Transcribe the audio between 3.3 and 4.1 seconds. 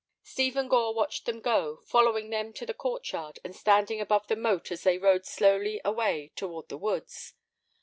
and standing